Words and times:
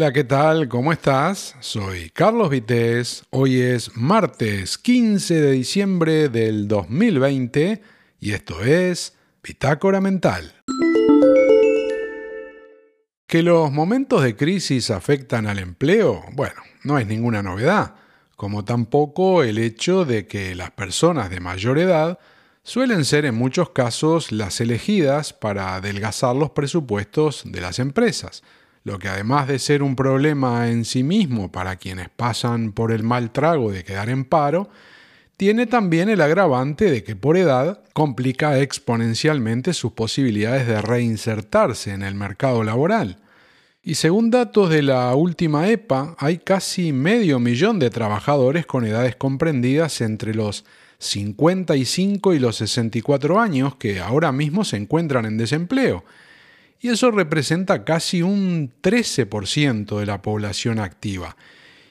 Hola, 0.00 0.14
¿qué 0.14 0.24
tal? 0.24 0.66
¿Cómo 0.66 0.92
estás? 0.94 1.56
Soy 1.60 2.08
Carlos 2.08 2.48
Vitéz. 2.48 3.24
Hoy 3.28 3.60
es 3.60 3.94
martes 3.98 4.78
15 4.78 5.42
de 5.42 5.50
diciembre 5.50 6.30
del 6.30 6.68
2020 6.68 7.82
y 8.18 8.32
esto 8.32 8.62
es 8.64 9.14
Pitácora 9.42 10.00
Mental. 10.00 10.54
Que 13.26 13.42
los 13.42 13.70
momentos 13.70 14.22
de 14.22 14.36
crisis 14.36 14.90
afectan 14.90 15.46
al 15.46 15.58
empleo, 15.58 16.24
bueno, 16.32 16.62
no 16.82 16.98
es 16.98 17.06
ninguna 17.06 17.42
novedad, 17.42 17.96
como 18.36 18.64
tampoco 18.64 19.42
el 19.42 19.58
hecho 19.58 20.06
de 20.06 20.26
que 20.26 20.54
las 20.54 20.70
personas 20.70 21.28
de 21.28 21.40
mayor 21.40 21.78
edad 21.78 22.18
suelen 22.62 23.04
ser 23.04 23.26
en 23.26 23.34
muchos 23.34 23.68
casos 23.68 24.32
las 24.32 24.62
elegidas 24.62 25.34
para 25.34 25.74
adelgazar 25.74 26.34
los 26.34 26.52
presupuestos 26.52 27.42
de 27.44 27.60
las 27.60 27.78
empresas 27.78 28.42
lo 28.84 28.98
que 28.98 29.08
además 29.08 29.48
de 29.48 29.58
ser 29.58 29.82
un 29.82 29.96
problema 29.96 30.68
en 30.68 30.84
sí 30.84 31.02
mismo 31.02 31.52
para 31.52 31.76
quienes 31.76 32.08
pasan 32.08 32.72
por 32.72 32.92
el 32.92 33.02
mal 33.02 33.30
trago 33.30 33.72
de 33.72 33.84
quedar 33.84 34.08
en 34.08 34.24
paro, 34.24 34.70
tiene 35.36 35.66
también 35.66 36.08
el 36.08 36.20
agravante 36.20 36.90
de 36.90 37.02
que 37.02 37.16
por 37.16 37.36
edad 37.36 37.82
complica 37.94 38.58
exponencialmente 38.58 39.72
sus 39.72 39.92
posibilidades 39.92 40.66
de 40.66 40.82
reinsertarse 40.82 41.92
en 41.92 42.02
el 42.02 42.14
mercado 42.14 42.62
laboral. 42.62 43.16
Y 43.82 43.94
según 43.94 44.30
datos 44.30 44.68
de 44.68 44.82
la 44.82 45.14
última 45.14 45.68
EPA, 45.68 46.14
hay 46.18 46.38
casi 46.38 46.92
medio 46.92 47.38
millón 47.38 47.78
de 47.78 47.88
trabajadores 47.88 48.66
con 48.66 48.84
edades 48.84 49.16
comprendidas 49.16 50.02
entre 50.02 50.34
los 50.34 50.66
55 50.98 52.34
y 52.34 52.38
los 52.38 52.56
64 52.56 53.40
años 53.40 53.76
que 53.76 54.00
ahora 54.00 54.32
mismo 54.32 54.64
se 54.64 54.76
encuentran 54.76 55.24
en 55.24 55.38
desempleo, 55.38 56.04
y 56.80 56.88
eso 56.88 57.10
representa 57.10 57.84
casi 57.84 58.22
un 58.22 58.72
13% 58.82 59.98
de 59.98 60.06
la 60.06 60.22
población 60.22 60.78
activa. 60.78 61.36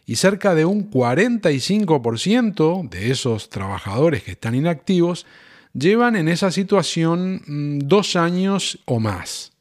Y 0.06 0.16
cerca 0.16 0.56
de 0.56 0.66
un 0.66 0.90
45% 0.90 2.90
de 2.90 3.12
esos 3.12 3.50
trabajadores 3.50 4.24
que 4.24 4.32
están 4.32 4.56
inactivos 4.56 5.28
llevan 5.74 6.16
en 6.16 6.28
esa 6.28 6.50
situación 6.50 7.44
mm, 7.46 7.80
dos 7.88 8.16
años 8.16 8.80
o 8.86 9.00
más. 9.00 9.52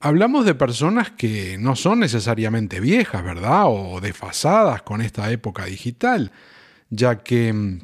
Hablamos 0.00 0.44
de 0.44 0.54
personas 0.54 1.10
que 1.10 1.56
no 1.58 1.76
son 1.76 2.00
necesariamente 2.00 2.80
viejas, 2.80 3.22
¿verdad? 3.22 3.64
O 3.66 4.00
desfasadas 4.00 4.82
con 4.82 5.00
esta 5.00 5.30
época 5.30 5.66
digital, 5.66 6.32
ya 6.90 7.18
que 7.18 7.52
mm, 7.52 7.80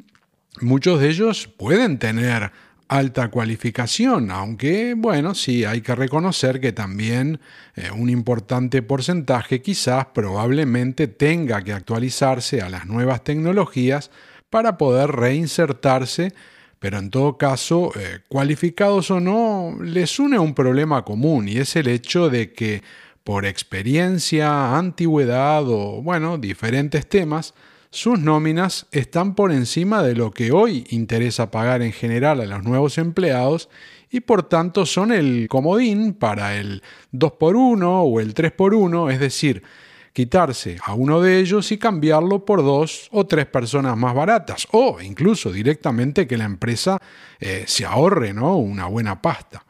muchos 0.61 0.99
de 0.99 1.09
ellos 1.09 1.47
pueden 1.47 1.99
tener 1.99 2.51
alta 2.87 3.29
cualificación, 3.29 4.31
aunque 4.31 4.93
bueno, 4.95 5.33
sí 5.33 5.65
hay 5.65 5.81
que 5.81 5.95
reconocer 5.95 6.59
que 6.59 6.71
también 6.71 7.39
eh, 7.75 7.89
un 7.91 8.09
importante 8.09 8.81
porcentaje 8.81 9.61
quizás 9.61 10.07
probablemente 10.13 11.07
tenga 11.07 11.63
que 11.63 11.73
actualizarse 11.73 12.61
a 12.61 12.69
las 12.69 12.85
nuevas 12.85 13.23
tecnologías 13.23 14.11
para 14.49 14.77
poder 14.77 15.11
reinsertarse, 15.11 16.33
pero 16.79 16.99
en 16.99 17.09
todo 17.09 17.37
caso, 17.37 17.91
eh, 17.95 18.19
cualificados 18.27 19.09
o 19.09 19.19
no, 19.19 19.77
les 19.81 20.19
une 20.19 20.37
un 20.37 20.53
problema 20.53 21.03
común 21.03 21.47
y 21.47 21.57
es 21.57 21.75
el 21.75 21.87
hecho 21.87 22.29
de 22.29 22.53
que 22.53 22.83
por 23.23 23.45
experiencia, 23.47 24.77
antigüedad 24.77 25.63
o 25.67 26.03
bueno, 26.03 26.37
diferentes 26.37 27.07
temas, 27.07 27.55
sus 27.95 28.19
nóminas 28.19 28.87
están 28.91 29.35
por 29.35 29.53
encima 29.53 30.03
de 30.03 30.15
lo 30.15 30.31
que 30.31 30.51
hoy 30.51 30.85
interesa 30.89 31.49
pagar 31.49 31.81
en 31.81 31.93
general 31.93 32.41
a 32.41 32.45
los 32.45 32.61
nuevos 32.61 32.97
empleados 32.97 33.69
y 34.11 34.19
por 34.19 34.43
tanto 34.43 34.85
son 34.85 35.13
el 35.13 35.47
comodín 35.47 36.13
para 36.13 36.57
el 36.57 36.83
2x1 37.13 37.83
o 37.85 38.19
el 38.19 38.33
3x1, 38.33 39.13
es 39.13 39.19
decir, 39.21 39.63
quitarse 40.11 40.77
a 40.83 40.93
uno 40.93 41.21
de 41.21 41.39
ellos 41.39 41.71
y 41.71 41.77
cambiarlo 41.77 42.43
por 42.43 42.63
dos 42.63 43.07
o 43.13 43.25
tres 43.25 43.45
personas 43.45 43.95
más 43.95 44.13
baratas 44.13 44.67
o 44.71 44.99
incluso 44.99 45.53
directamente 45.53 46.27
que 46.27 46.37
la 46.37 46.43
empresa 46.43 47.01
eh, 47.39 47.63
se 47.65 47.85
ahorre 47.85 48.33
¿no? 48.33 48.57
una 48.57 48.87
buena 48.87 49.21
pasta. 49.21 49.65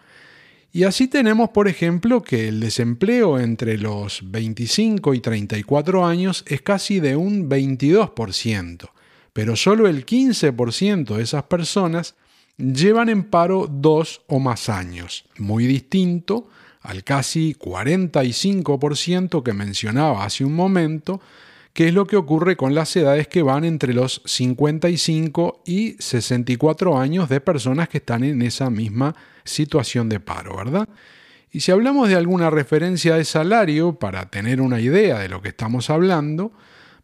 Y 0.75 0.83
así 0.83 1.07
tenemos, 1.07 1.51
por 1.51 1.69
ejemplo, 1.69 2.21
que 2.21 2.49
el 2.49 2.59
desempleo 2.59 3.39
entre 3.39 3.77
los 3.77 4.29
25 4.29 5.13
y 5.13 5.21
34 5.21 6.05
años 6.05 6.43
es 6.49 6.61
casi 6.61 6.99
de 6.99 7.15
un 7.15 7.49
22%, 7.49 8.89
pero 9.31 9.55
solo 9.55 9.87
el 9.87 10.05
15% 10.05 11.15
de 11.15 11.23
esas 11.23 11.43
personas 11.43 12.15
llevan 12.57 13.07
en 13.07 13.23
paro 13.23 13.69
dos 13.71 14.23
o 14.27 14.41
más 14.41 14.67
años, 14.67 15.23
muy 15.37 15.65
distinto 15.65 16.49
al 16.81 17.05
casi 17.05 17.55
45% 17.55 19.43
que 19.43 19.53
mencionaba 19.53 20.25
hace 20.25 20.43
un 20.43 20.55
momento, 20.55 21.21
que 21.71 21.87
es 21.87 21.93
lo 21.93 22.05
que 22.05 22.17
ocurre 22.17 22.57
con 22.57 22.75
las 22.75 22.93
edades 22.97 23.29
que 23.29 23.43
van 23.43 23.63
entre 23.63 23.93
los 23.93 24.21
55 24.25 25.63
y 25.65 25.95
64 25.99 26.97
años 26.97 27.29
de 27.29 27.39
personas 27.39 27.87
que 27.87 27.99
están 27.99 28.25
en 28.25 28.41
esa 28.41 28.69
misma 28.69 29.15
situación 29.45 30.09
de 30.09 30.19
paro, 30.19 30.57
¿verdad? 30.57 30.89
Y 31.51 31.61
si 31.61 31.71
hablamos 31.71 32.09
de 32.09 32.15
alguna 32.15 32.49
referencia 32.49 33.15
de 33.15 33.23
salario, 33.23 33.93
para 33.93 34.29
tener 34.29 34.59
una 34.59 34.81
idea 34.81 35.19
de 35.19 35.29
lo 35.29 35.41
que 35.41 35.49
estamos 35.49 35.89
hablando, 35.89 36.51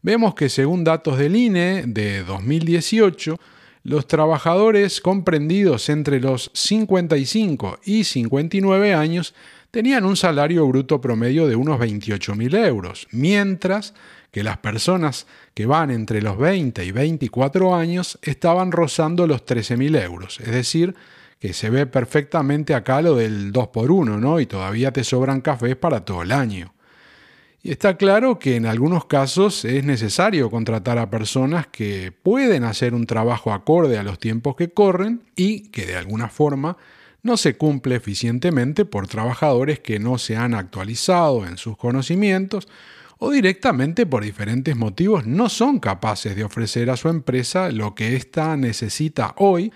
vemos 0.01 0.35
que 0.35 0.49
según 0.49 0.83
datos 0.83 1.17
del 1.17 1.37
INE 1.37 1.83
de 1.87 2.23
2018, 2.23 3.39
los 3.83 4.07
trabajadores 4.07 4.99
comprendidos 4.99 5.89
entre 5.89 6.19
los 6.19 6.51
55 6.53 7.79
y 7.85 8.03
59 8.03 8.93
años 8.93 9.33
tenían 9.71 10.03
un 10.03 10.17
salario 10.17 10.67
bruto 10.67 10.99
promedio 10.99 11.47
de 11.47 11.55
unos 11.55 11.79
28.000 11.79 12.67
euros, 12.67 13.07
mientras 13.11 13.93
que 14.31 14.43
las 14.43 14.57
personas 14.57 15.27
que 15.53 15.65
van 15.65 15.91
entre 15.91 16.21
los 16.21 16.37
20 16.37 16.83
y 16.83 16.91
24 16.91 17.73
años 17.73 18.19
estaban 18.21 18.71
rozando 18.71 19.27
los 19.27 19.45
13.000 19.45 20.03
euros, 20.03 20.39
es 20.41 20.51
decir, 20.51 20.95
que 21.41 21.53
se 21.53 21.71
ve 21.71 21.87
perfectamente 21.87 22.75
acá 22.75 23.01
lo 23.01 23.15
del 23.15 23.51
2 23.51 23.67
por 23.69 23.91
1 23.91 24.19
¿no? 24.19 24.39
Y 24.39 24.45
todavía 24.45 24.93
te 24.93 25.03
sobran 25.03 25.41
cafés 25.41 25.75
para 25.75 26.05
todo 26.05 26.21
el 26.21 26.31
año. 26.31 26.75
Y 27.63 27.71
está 27.71 27.97
claro 27.97 28.37
que 28.37 28.55
en 28.55 28.67
algunos 28.67 29.05
casos 29.05 29.65
es 29.65 29.83
necesario 29.83 30.51
contratar 30.51 30.99
a 30.99 31.09
personas 31.09 31.65
que 31.65 32.11
pueden 32.11 32.63
hacer 32.63 32.93
un 32.93 33.07
trabajo 33.07 33.53
acorde 33.53 33.97
a 33.97 34.03
los 34.03 34.19
tiempos 34.19 34.55
que 34.55 34.69
corren 34.69 35.23
y 35.35 35.69
que 35.69 35.87
de 35.87 35.95
alguna 35.95 36.29
forma 36.29 36.77
no 37.23 37.37
se 37.37 37.57
cumple 37.57 37.95
eficientemente 37.95 38.85
por 38.85 39.07
trabajadores 39.07 39.79
que 39.79 39.97
no 39.97 40.19
se 40.19 40.37
han 40.37 40.53
actualizado 40.53 41.47
en 41.47 41.57
sus 41.57 41.75
conocimientos 41.75 42.67
o 43.17 43.31
directamente 43.31 44.05
por 44.05 44.23
diferentes 44.23 44.75
motivos 44.75 45.25
no 45.25 45.49
son 45.49 45.79
capaces 45.79 46.35
de 46.35 46.43
ofrecer 46.43 46.91
a 46.91 46.97
su 46.97 47.09
empresa 47.09 47.71
lo 47.71 47.95
que 47.95 48.15
ésta 48.15 48.55
necesita 48.57 49.33
hoy 49.37 49.71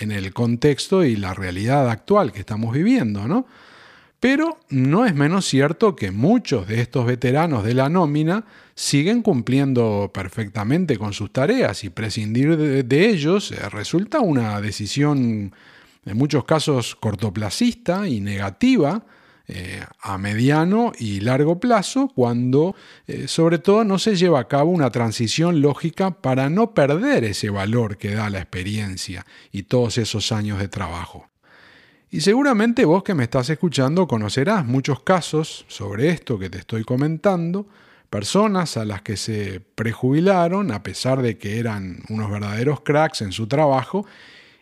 en 0.00 0.12
el 0.12 0.32
contexto 0.32 1.04
y 1.04 1.16
la 1.16 1.34
realidad 1.34 1.88
actual 1.90 2.32
que 2.32 2.40
estamos 2.40 2.72
viviendo, 2.74 3.26
¿no? 3.26 3.46
Pero 4.20 4.58
no 4.70 5.04
es 5.04 5.14
menos 5.14 5.44
cierto 5.44 5.94
que 5.94 6.10
muchos 6.10 6.66
de 6.66 6.80
estos 6.80 7.06
veteranos 7.06 7.64
de 7.64 7.74
la 7.74 7.88
nómina 7.88 8.44
siguen 8.74 9.22
cumpliendo 9.22 10.10
perfectamente 10.12 10.98
con 10.98 11.12
sus 11.12 11.32
tareas 11.32 11.84
y 11.84 11.90
prescindir 11.90 12.56
de, 12.56 13.08
ellos 13.08 13.52
eh, 13.52 13.68
resulta 13.68 14.20
una 14.20 14.60
decisión 14.60 15.52
en 16.04 16.16
muchos 16.16 16.44
casos 16.44 16.96
cortoplacista 16.96 18.08
y 18.08 18.20
negativa 18.20 19.04
eh, 19.48 19.84
a 20.00 20.18
mediano 20.18 20.92
y 20.98 21.20
largo 21.20 21.60
plazo 21.60 22.10
cuando 22.14 22.74
eh, 23.06 23.28
sobre 23.28 23.58
todo 23.58 23.84
no 23.84 23.98
se 23.98 24.16
lleva 24.16 24.40
a 24.40 24.48
cabo 24.48 24.72
una 24.72 24.90
transición 24.90 25.60
lógica 25.60 26.10
para 26.10 26.50
no 26.50 26.74
perder 26.74 27.22
ese 27.22 27.50
valor 27.50 27.96
que 27.96 28.14
da 28.14 28.28
la 28.28 28.38
experiencia 28.38 29.24
y 29.52 29.62
todos 29.62 29.98
esos 29.98 30.32
años 30.32 30.58
de 30.58 30.66
trabajo. 30.66 31.28
Y 32.10 32.22
seguramente 32.22 32.84
vos 32.84 33.04
que 33.04 33.14
me 33.14 33.24
estás 33.24 33.50
escuchando 33.50 34.08
conocerás 34.08 34.64
muchos 34.64 35.00
casos 35.00 35.64
sobre 35.68 36.08
esto 36.08 36.38
que 36.38 36.50
te 36.50 36.58
estoy 36.58 36.82
comentando, 36.82 37.68
personas 38.10 38.76
a 38.76 38.84
las 38.84 39.02
que 39.02 39.16
se 39.16 39.60
prejubilaron 39.60 40.72
a 40.72 40.82
pesar 40.82 41.22
de 41.22 41.38
que 41.38 41.58
eran 41.58 42.02
unos 42.08 42.30
verdaderos 42.30 42.80
cracks 42.80 43.22
en 43.22 43.32
su 43.32 43.46
trabajo 43.46 44.06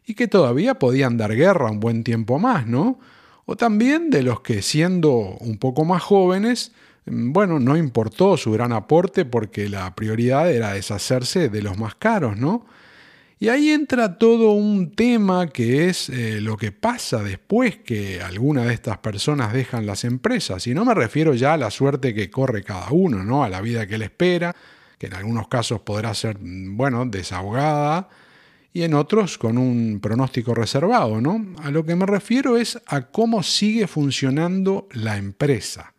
y 0.06 0.14
que 0.14 0.28
todavía 0.28 0.74
podían 0.74 1.16
dar 1.16 1.34
guerra 1.34 1.70
un 1.70 1.80
buen 1.80 2.04
tiempo 2.04 2.38
más, 2.38 2.66
¿no? 2.66 2.98
O 3.46 3.56
también 3.56 4.10
de 4.10 4.22
los 4.22 4.40
que 4.40 4.62
siendo 4.62 5.10
un 5.12 5.58
poco 5.58 5.84
más 5.84 6.02
jóvenes, 6.02 6.72
mm, 7.06 7.32
bueno, 7.32 7.58
no 7.60 7.76
importó 7.76 8.36
su 8.36 8.52
gran 8.52 8.72
aporte 8.72 9.24
porque 9.24 9.68
la 9.68 9.94
prioridad 9.94 10.50
era 10.50 10.72
deshacerse 10.72 11.48
de 11.48 11.62
los 11.62 11.78
más 11.78 11.94
caros, 11.94 12.36
¿no? 12.36 12.66
Y 13.40 13.48
ahí 13.48 13.70
entra 13.70 14.16
todo 14.16 14.52
un 14.52 14.92
tema 14.92 15.48
que 15.48 15.88
es 15.88 16.08
eh, 16.08 16.40
lo 16.40 16.56
que 16.56 16.72
pasa 16.72 17.22
después 17.22 17.76
que 17.76 18.22
alguna 18.22 18.64
de 18.64 18.72
estas 18.72 18.98
personas 18.98 19.52
dejan 19.52 19.86
las 19.86 20.04
empresas. 20.04 20.66
Y 20.66 20.72
no 20.72 20.84
me 20.84 20.94
refiero 20.94 21.34
ya 21.34 21.52
a 21.54 21.56
la 21.58 21.70
suerte 21.70 22.14
que 22.14 22.30
corre 22.30 22.62
cada 22.62 22.90
uno, 22.90 23.22
¿no? 23.24 23.44
A 23.44 23.50
la 23.50 23.60
vida 23.60 23.86
que 23.86 23.98
le 23.98 24.06
espera, 24.06 24.54
que 24.98 25.08
en 25.08 25.14
algunos 25.14 25.48
casos 25.48 25.80
podrá 25.80 26.14
ser, 26.14 26.38
mm, 26.40 26.76
bueno, 26.76 27.04
desahogada, 27.06 28.08
y 28.76 28.82
en 28.82 28.92
otros 28.92 29.38
con 29.38 29.56
un 29.56 30.00
pronóstico 30.02 30.52
reservado, 30.52 31.20
¿no? 31.20 31.46
A 31.62 31.70
lo 31.70 31.86
que 31.86 31.94
me 31.94 32.06
refiero 32.06 32.56
es 32.56 32.76
a 32.86 33.02
cómo 33.02 33.44
sigue 33.44 33.86
funcionando 33.86 34.88
la 34.90 35.16
empresa. 35.16 35.94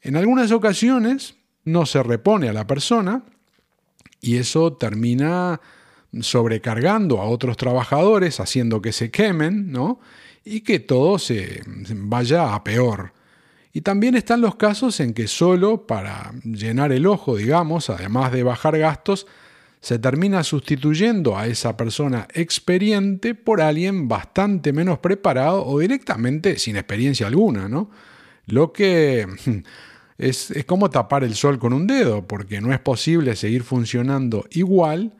En 0.00 0.16
algunas 0.16 0.50
ocasiones 0.50 1.36
no 1.64 1.86
se 1.86 2.02
repone 2.02 2.48
a 2.48 2.52
la 2.52 2.66
persona 2.66 3.22
y 4.20 4.36
eso 4.36 4.72
termina 4.72 5.60
sobrecargando 6.20 7.20
a 7.20 7.26
otros 7.26 7.56
trabajadores, 7.56 8.40
haciendo 8.40 8.82
que 8.82 8.90
se 8.90 9.12
quemen, 9.12 9.70
¿no? 9.70 10.00
Y 10.44 10.62
que 10.62 10.80
todo 10.80 11.20
se 11.20 11.62
vaya 11.66 12.52
a 12.52 12.64
peor. 12.64 13.12
Y 13.72 13.82
también 13.82 14.16
están 14.16 14.40
los 14.40 14.56
casos 14.56 14.98
en 14.98 15.14
que 15.14 15.28
solo 15.28 15.86
para 15.86 16.32
llenar 16.42 16.90
el 16.90 17.06
ojo, 17.06 17.36
digamos, 17.36 17.90
además 17.90 18.32
de 18.32 18.42
bajar 18.42 18.76
gastos, 18.76 19.28
se 19.82 19.98
termina 19.98 20.42
sustituyendo 20.42 21.36
a 21.36 21.46
esa 21.46 21.76
persona 21.76 22.26
experiente 22.32 23.34
por 23.34 23.60
alguien 23.60 24.08
bastante 24.08 24.72
menos 24.72 25.00
preparado 25.00 25.66
o 25.66 25.78
directamente 25.80 26.58
sin 26.58 26.76
experiencia 26.76 27.26
alguna, 27.26 27.68
¿no? 27.68 27.90
Lo 28.46 28.72
que 28.72 29.26
es, 30.18 30.50
es 30.50 30.64
como 30.64 30.88
tapar 30.88 31.24
el 31.24 31.34
sol 31.34 31.58
con 31.58 31.74
un 31.74 31.86
dedo, 31.86 32.26
porque 32.26 32.62
no 32.62 32.72
es 32.72 32.80
posible 32.80 33.36
seguir 33.36 33.64
funcionando 33.64 34.46
igual 34.52 35.12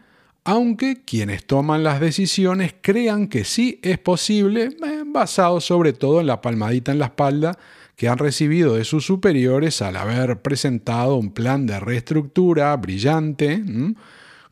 aunque 0.44 1.02
quienes 1.04 1.46
toman 1.46 1.84
las 1.84 2.00
decisiones 2.00 2.74
crean 2.80 3.28
que 3.28 3.44
sí 3.44 3.78
es 3.82 3.98
posible, 3.98 4.76
eh, 4.84 5.02
basado 5.06 5.60
sobre 5.60 5.92
todo 5.92 6.20
en 6.20 6.26
la 6.26 6.40
palmadita 6.40 6.90
en 6.90 6.98
la 6.98 7.06
espalda 7.06 7.58
que 7.96 8.08
han 8.08 8.18
recibido 8.18 8.74
de 8.74 8.84
sus 8.84 9.06
superiores 9.06 9.82
al 9.82 9.96
haber 9.96 10.42
presentado 10.42 11.16
un 11.16 11.32
plan 11.32 11.66
de 11.66 11.78
reestructura 11.78 12.76
brillante, 12.76 13.62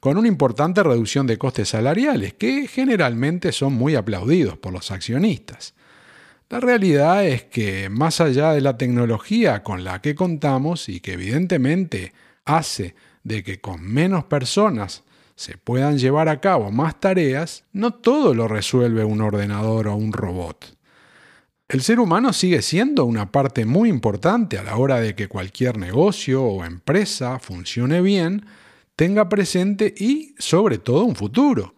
con 0.01 0.17
una 0.17 0.29
importante 0.29 0.83
reducción 0.83 1.27
de 1.27 1.39
costes 1.39 1.69
salariales, 1.69 2.35
que 2.35 2.67
generalmente 2.67 3.53
son 3.53 3.75
muy 3.75 3.95
aplaudidos 3.95 4.57
por 4.57 4.73
los 4.73 4.91
accionistas. 4.91 5.75
La 6.49 6.59
realidad 6.59 7.25
es 7.25 7.45
que 7.45 7.89
más 7.91 8.21
allá 8.21 8.53
de 8.53 8.61
la 8.61 8.77
tecnología 8.77 9.63
con 9.63 9.85
la 9.85 10.01
que 10.01 10.17
contamos 10.17 10.89
y 10.89 11.01
que 11.01 11.13
evidentemente 11.13 12.13
hace 12.45 12.97
de 13.23 13.45
que 13.45 13.61
con 13.61 13.83
menos 13.83 14.25
personas 14.25 15.05
se 15.37 15.57
puedan 15.57 15.99
llevar 15.99 16.29
a 16.29 16.41
cabo 16.41 16.71
más 16.71 16.99
tareas, 16.99 17.65
no 17.73 17.95
todo 17.95 18.35
lo 18.35 18.49
resuelve 18.49 19.05
un 19.05 19.21
ordenador 19.21 19.89
o 19.89 19.97
un 19.97 20.13
robot. 20.13 20.77
El 21.69 21.83
ser 21.83 22.01
humano 22.01 22.33
sigue 22.33 22.63
siendo 22.63 23.05
una 23.05 23.31
parte 23.31 23.65
muy 23.65 23.89
importante 23.89 24.59
a 24.59 24.65
la 24.65 24.77
hora 24.77 25.01
de 25.01 25.15
que 25.15 25.29
cualquier 25.29 25.79
negocio 25.79 26.43
o 26.43 26.65
empresa 26.65 27.39
funcione 27.39 28.01
bien, 28.01 28.45
tenga 29.01 29.31
presente 29.31 29.95
y 29.97 30.35
sobre 30.39 30.77
todo 30.77 31.05
un 31.05 31.17
futuro. 31.17 31.75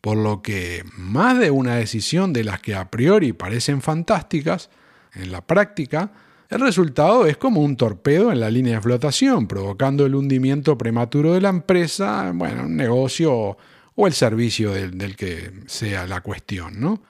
Por 0.00 0.16
lo 0.16 0.40
que 0.40 0.84
más 0.96 1.36
de 1.36 1.50
una 1.50 1.74
decisión 1.74 2.32
de 2.32 2.44
las 2.44 2.60
que 2.60 2.76
a 2.76 2.92
priori 2.92 3.32
parecen 3.32 3.82
fantásticas, 3.82 4.70
en 5.16 5.32
la 5.32 5.44
práctica, 5.44 6.12
el 6.48 6.60
resultado 6.60 7.26
es 7.26 7.36
como 7.38 7.60
un 7.60 7.76
torpedo 7.76 8.30
en 8.30 8.38
la 8.38 8.52
línea 8.52 8.76
de 8.76 8.82
flotación, 8.82 9.48
provocando 9.48 10.06
el 10.06 10.14
hundimiento 10.14 10.78
prematuro 10.78 11.34
de 11.34 11.40
la 11.40 11.48
empresa, 11.48 12.30
bueno, 12.32 12.62
un 12.62 12.76
negocio 12.76 13.56
o 13.96 14.06
el 14.06 14.12
servicio 14.12 14.70
del, 14.70 15.16
que 15.16 15.50
sea 15.66 16.06
la 16.06 16.20
cuestión, 16.20 16.80
¿no? 16.80 17.02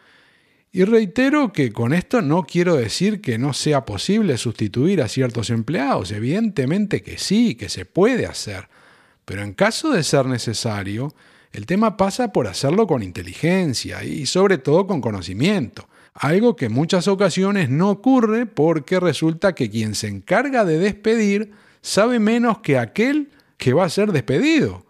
Y 0.73 0.85
reitero 0.85 1.53
que 1.53 1.71
con 1.71 1.93
esto 1.93 2.23
no 2.23 2.45
quiero 2.45 2.77
decir 2.77 3.21
que 3.21 3.37
no 3.37 3.53
sea 3.53 3.85
posible 3.85 4.39
sustituir 4.39 5.03
a 5.03 5.09
ciertos 5.09 5.51
empleados, 5.51 6.13
evidentemente 6.13 7.03
que 7.03 7.19
sí, 7.19 7.57
que 7.57 7.69
se 7.69 7.85
puede 7.85 8.25
hacer, 8.25 8.71
pero 9.25 9.43
en 9.43 9.53
caso 9.53 9.91
de 9.91 10.03
ser 10.03 10.27
necesario, 10.27 11.15
el 11.53 11.67
tema 11.67 11.97
pasa 11.97 12.33
por 12.33 12.47
hacerlo 12.47 12.87
con 12.87 13.03
inteligencia 13.03 14.05
y 14.05 14.27
sobre 14.27 14.59
todo 14.59 14.87
con 14.87 15.01
conocimiento 15.01 15.89
algo 16.15 16.57
que 16.57 16.67
en 16.67 16.73
muchas 16.73 17.09
ocasiones 17.09 17.71
no 17.71 17.91
ocurre 17.91 18.47
porque 18.47 19.01
resulta 19.01 19.55
que 19.55 19.71
quien 19.71 19.95
se 19.95 20.09
encarga 20.09 20.65
de 20.65 20.79
despedir 20.79 21.53
sabe 21.81 22.19
menos 22.19 22.59
que 22.59 22.79
aquel 22.79 23.31
que 23.57 23.73
va 23.73 23.85
a 23.85 23.91
ser 23.91 24.13
despedido. 24.13 24.85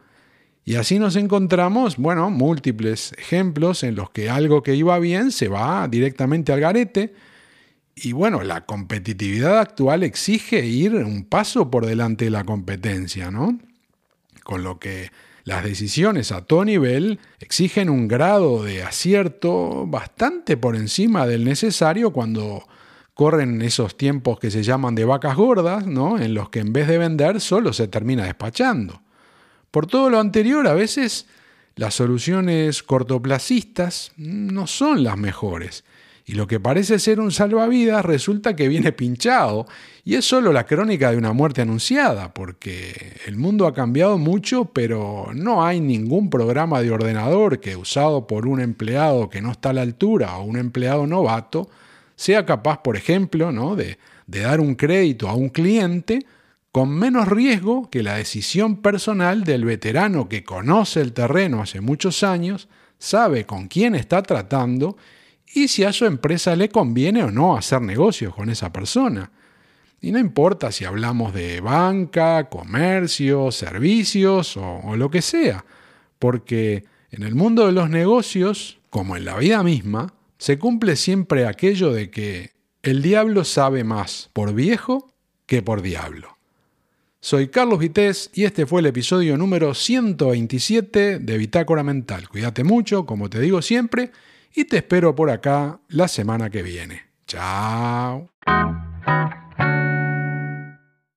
Y 0.65 0.77
así 0.77 0.99
nos 0.99 1.17
encontramos, 1.17 1.97
bueno, 1.97 2.31
múltiples 2.31 3.13
ejemplos 3.19 3.83
en 3.83 3.95
los 3.95 4.11
que 4.11 4.31
algo 4.31 4.63
que 4.63 4.75
iba 4.75 4.99
bien 4.99 5.33
se 5.33 5.49
va 5.49 5.87
directamente 5.89 6.53
al 6.53 6.61
garete. 6.61 7.15
Y 7.95 8.13
bueno, 8.13 8.43
la 8.43 8.67
competitividad 8.67 9.59
actual 9.59 10.03
exige 10.03 10.65
ir 10.67 10.95
un 10.95 11.25
paso 11.25 11.71
por 11.71 11.87
delante 11.87 12.27
de 12.27 12.31
la 12.31 12.45
competencia, 12.45 13.31
¿no? 13.31 13.59
Con 14.51 14.65
lo 14.65 14.81
que 14.81 15.13
las 15.45 15.63
decisiones 15.63 16.33
a 16.33 16.45
todo 16.45 16.65
nivel 16.65 17.21
exigen 17.39 17.89
un 17.89 18.09
grado 18.09 18.65
de 18.65 18.83
acierto 18.83 19.87
bastante 19.87 20.57
por 20.57 20.75
encima 20.75 21.25
del 21.25 21.45
necesario 21.45 22.11
cuando 22.13 22.67
corren 23.15 23.63
esos 23.63 23.97
tiempos 23.97 24.41
que 24.41 24.51
se 24.51 24.65
llaman 24.65 24.97
de 24.97 25.05
vacas 25.05 25.37
gordas, 25.37 25.87
¿no? 25.87 26.19
en 26.19 26.35
los 26.35 26.51
que 26.51 26.59
en 26.59 26.73
vez 26.73 26.89
de 26.89 26.99
vender 26.99 27.41
solo 27.41 27.73
se 27.73 27.87
termina 27.87 28.25
despachando. 28.25 29.03
Por 29.71 29.87
todo 29.87 30.11
lo 30.11 30.19
anterior, 30.19 30.67
a 30.67 30.75
veces 30.75 31.29
las 31.77 31.95
soluciones 31.95 32.83
cortoplacistas 32.83 34.11
no 34.17 34.67
son 34.67 35.05
las 35.05 35.17
mejores 35.17 35.85
y 36.31 36.35
lo 36.35 36.47
que 36.47 36.61
parece 36.61 37.01
ser 37.01 37.19
un 37.19 37.33
salvavidas 37.33 38.05
resulta 38.05 38.55
que 38.55 38.69
viene 38.69 38.93
pinchado. 38.93 39.67
Y 40.05 40.15
es 40.15 40.25
solo 40.25 40.53
la 40.53 40.65
crónica 40.65 41.11
de 41.11 41.17
una 41.17 41.33
muerte 41.33 41.61
anunciada, 41.61 42.33
porque 42.33 43.17
el 43.27 43.37
mundo 43.37 43.67
ha 43.67 43.75
cambiado 43.75 44.17
mucho, 44.17 44.67
pero 44.67 45.31
no 45.35 45.67
hay 45.67 45.81
ningún 45.81 46.31
programa 46.31 46.83
de 46.83 46.93
ordenador 46.93 47.59
que 47.59 47.75
usado 47.75 48.29
por 48.29 48.47
un 48.47 48.61
empleado 48.61 49.29
que 49.29 49.43
no 49.43 49.51
está 49.51 49.71
a 49.71 49.73
la 49.73 49.83
altura 49.83 50.37
o 50.37 50.45
un 50.45 50.57
empleado 50.57 51.05
novato 51.05 51.69
sea 52.15 52.47
capaz, 52.47 52.79
por 52.79 52.97
ejemplo, 52.97 53.51
¿no? 53.51 53.75
de, 53.75 53.99
de 54.29 54.41
dar 54.43 54.61
un 54.61 54.77
crédito 54.77 55.29
a 55.29 55.35
un 55.35 55.49
cliente 55.49 56.25
con 56.71 56.91
menos 56.91 57.27
riesgo 57.27 57.91
que 57.91 58.05
la 58.05 58.15
decisión 58.15 58.77
personal 58.77 59.43
del 59.43 59.65
veterano 59.65 60.29
que 60.29 60.45
conoce 60.45 61.01
el 61.01 61.13
terreno 61.13 61.61
hace 61.61 61.81
muchos 61.81 62.23
años, 62.23 62.69
sabe 63.01 63.47
con 63.47 63.67
quién 63.67 63.97
está 63.97 64.23
tratando 64.23 64.97
y 65.55 65.69
si 65.69 65.85
a 65.85 65.93
su 65.93 66.05
empresa 66.05 66.57
le 66.57 66.69
conviene 66.69 67.25
o 67.25 67.31
no 67.31 67.57
hacer 67.57 67.81
negocios 67.83 68.35
con 68.35 68.51
esa 68.51 68.73
persona. 68.73 69.33
Y 70.01 70.13
no 70.13 70.19
importa 70.19 70.73
si 70.73 70.85
hablamos 70.85 71.35
de 71.35 71.61
banca, 71.61 72.49
comercio, 72.49 73.51
servicios 73.51 74.57
o, 74.57 74.81
o, 74.85 74.97
lo 74.97 75.11
que 75.11 75.23
sea, 75.23 75.65
porque 76.19 76.85
en 77.11 77.23
el 77.23 77.35
mundo 77.35 77.67
de 77.67 77.73
los 77.73 77.91
negocios, 77.91 78.79
como 78.89 79.17
en 79.17 79.27
la 79.27 79.37
vida 79.37 79.63
misma, 79.63 80.15
se 80.39 80.59
cumple 80.59 80.97
siempre 80.97 81.47
aquello 81.47 81.93
de 81.93 82.11
que 82.11 82.53
el 82.83 83.03
diablo 83.03 83.45
sabe 83.45 83.85
más 83.85 84.31
por 84.33 84.55
viejo 84.55 85.13
que 85.45 85.63
por 85.63 85.83
diablo. 85.83 86.39
Soy 87.23 87.49
Carlos 87.49 87.79
Vitéz 87.79 88.31
y 88.33 88.45
este 88.45 88.65
fue 88.65 88.81
el 88.81 88.87
episodio 88.87 89.37
número 89.37 89.75
127 89.75 91.19
de 91.19 91.37
Bitácora 91.37 91.83
Mental. 91.83 92.27
Cuídate 92.31 92.65
mucho, 92.65 93.05
como 93.05 93.29
te 93.29 93.41
digo 93.41 93.61
siempre, 93.61 94.13
y 94.55 94.65
te 94.65 94.79
espero 94.79 95.15
por 95.15 95.31
acá 95.31 95.81
la 95.89 96.09
semana 96.09 96.51
que 96.51 96.63
viene. 96.63 97.03
Chao. 97.27 98.31